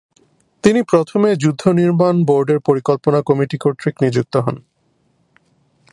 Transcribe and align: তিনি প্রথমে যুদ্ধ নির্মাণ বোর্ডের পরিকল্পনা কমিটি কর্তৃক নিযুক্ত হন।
তিনি 0.63 0.81
প্রথমে 0.83 1.29
যুদ্ধ 1.35 1.63
নির্মাণ 1.71 2.15
বোর্ডের 2.23 2.59
পরিকল্পনা 2.59 3.19
কমিটি 3.21 3.57
কর্তৃক 3.57 3.95
নিযুক্ত 4.01 4.35
হন। 4.37 4.55